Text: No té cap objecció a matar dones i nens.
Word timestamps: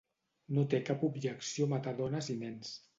No 0.57 0.63
té 0.71 0.79
cap 0.87 1.05
objecció 1.11 1.69
a 1.71 1.75
matar 1.77 1.97
dones 2.05 2.35
i 2.37 2.43
nens. 2.45 2.79